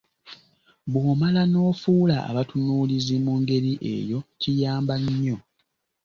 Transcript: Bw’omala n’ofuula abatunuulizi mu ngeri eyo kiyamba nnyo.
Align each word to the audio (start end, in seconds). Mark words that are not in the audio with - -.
Bw’omala 0.91 1.41
n’ofuula 1.47 2.17
abatunuulizi 2.29 3.15
mu 3.25 3.33
ngeri 3.41 3.73
eyo 3.95 4.19
kiyamba 4.41 4.93
nnyo. 5.03 5.37